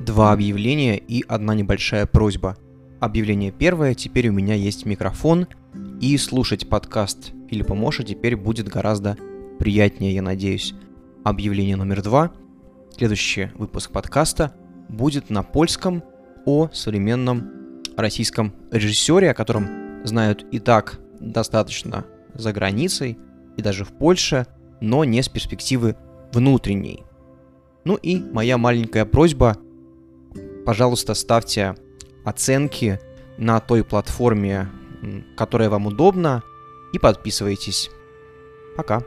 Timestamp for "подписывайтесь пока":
36.98-39.02